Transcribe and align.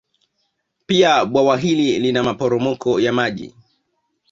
Pia 0.85 1.25
bwawa 1.25 1.57
hili 1.57 1.99
lina 1.99 2.23
maporomoko 2.23 2.99
ya 2.99 3.13
maji 3.13 3.53